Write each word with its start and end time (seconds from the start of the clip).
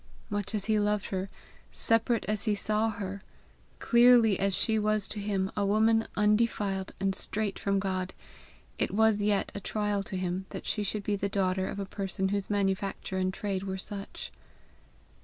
Much 0.31 0.55
as 0.55 0.65
he 0.65 0.79
loved 0.79 1.09
her, 1.09 1.29
separate 1.71 2.25
as 2.27 2.45
he 2.45 2.55
saw 2.55 2.89
her, 2.89 3.21
clearly 3.77 4.39
as 4.39 4.55
she 4.55 4.79
was 4.79 5.07
to 5.07 5.19
him 5.19 5.51
a 5.55 5.63
woman 5.63 6.07
undefiled 6.17 6.91
and 6.99 7.13
straight 7.13 7.59
from 7.59 7.77
God, 7.77 8.15
it 8.79 8.89
was 8.89 9.21
yet 9.21 9.51
a 9.53 9.59
trial 9.59 10.01
to 10.01 10.17
him 10.17 10.47
that 10.49 10.65
she 10.65 10.81
should 10.81 11.03
be 11.03 11.15
the 11.15 11.29
daughter 11.29 11.67
of 11.67 11.77
a 11.79 11.85
person 11.85 12.29
whose 12.29 12.49
manufacture 12.49 13.19
and 13.19 13.31
trade 13.31 13.61
were 13.61 13.77
such. 13.77 14.31